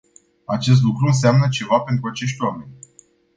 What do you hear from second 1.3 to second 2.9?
ceva pentru acești oameni.